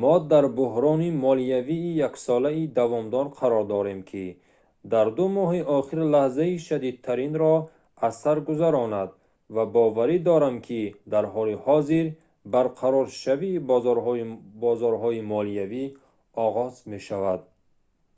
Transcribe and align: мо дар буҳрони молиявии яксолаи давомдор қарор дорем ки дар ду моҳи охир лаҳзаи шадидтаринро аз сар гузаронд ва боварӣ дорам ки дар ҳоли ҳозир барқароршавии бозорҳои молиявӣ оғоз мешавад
мо 0.00 0.14
дар 0.32 0.44
буҳрони 0.58 1.10
молиявии 1.26 1.98
яксолаи 2.08 2.62
давомдор 2.78 3.26
қарор 3.38 3.64
дорем 3.74 4.00
ки 4.10 4.24
дар 4.92 5.06
ду 5.16 5.24
моҳи 5.38 5.60
охир 5.78 6.00
лаҳзаи 6.14 6.54
шадидтаринро 6.66 7.54
аз 8.06 8.14
сар 8.22 8.38
гузаронд 8.50 9.10
ва 9.54 9.64
боварӣ 9.76 10.18
дорам 10.30 10.56
ки 10.66 10.80
дар 11.12 11.24
ҳоли 11.34 11.54
ҳозир 11.64 12.06
барқароршавии 12.54 13.62
бозорҳои 14.62 15.20
молиявӣ 15.32 15.84
оғоз 16.46 16.74
мешавад 16.92 17.40